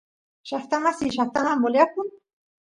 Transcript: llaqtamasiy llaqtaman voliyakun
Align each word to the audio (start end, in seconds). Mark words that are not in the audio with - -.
llaqtamasiy 0.49 1.11
llaqtaman 1.15 1.59
voliyakun 1.63 2.07